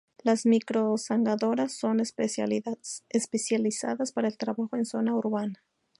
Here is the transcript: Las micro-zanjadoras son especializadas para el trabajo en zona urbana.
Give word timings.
Las 0.23 0.47
micro-zanjadoras 0.47 1.73
son 1.73 1.99
especializadas 1.99 4.11
para 4.13 4.29
el 4.29 4.35
trabajo 4.37 4.75
en 4.75 4.85
zona 4.87 5.13
urbana. 5.15 5.61